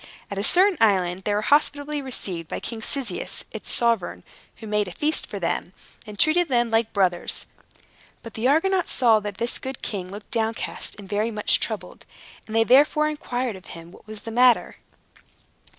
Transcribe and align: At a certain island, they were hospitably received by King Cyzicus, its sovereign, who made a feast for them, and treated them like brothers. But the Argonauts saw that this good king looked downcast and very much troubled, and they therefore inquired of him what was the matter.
At 0.31 0.39
a 0.39 0.43
certain 0.43 0.79
island, 0.81 1.25
they 1.25 1.33
were 1.35 1.43
hospitably 1.43 2.01
received 2.01 2.47
by 2.47 2.59
King 2.59 2.81
Cyzicus, 2.81 3.45
its 3.51 3.71
sovereign, 3.71 4.23
who 4.55 4.65
made 4.65 4.87
a 4.87 4.91
feast 4.91 5.27
for 5.27 5.39
them, 5.39 5.73
and 6.07 6.17
treated 6.17 6.47
them 6.47 6.71
like 6.71 6.91
brothers. 6.91 7.45
But 8.23 8.33
the 8.33 8.47
Argonauts 8.47 8.91
saw 8.91 9.19
that 9.19 9.37
this 9.37 9.59
good 9.59 9.83
king 9.83 10.09
looked 10.09 10.31
downcast 10.31 10.95
and 10.97 11.07
very 11.07 11.29
much 11.29 11.59
troubled, 11.59 12.05
and 12.47 12.55
they 12.55 12.63
therefore 12.63 13.09
inquired 13.09 13.55
of 13.55 13.67
him 13.77 13.91
what 13.91 14.07
was 14.07 14.23
the 14.23 14.31
matter. 14.31 14.77